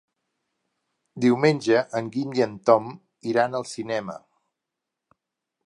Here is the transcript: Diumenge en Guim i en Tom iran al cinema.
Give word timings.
Diumenge 1.25 1.83
en 1.99 2.09
Guim 2.15 2.33
i 2.39 2.43
en 2.47 2.55
Tom 2.71 2.89
iran 3.33 3.61
al 3.61 3.69
cinema. 3.75 4.17